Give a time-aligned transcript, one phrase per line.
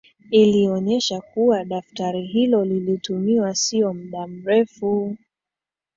[0.31, 5.17] Ilionesha kuwa daftari hilo lilitumiwa sio muda mrefu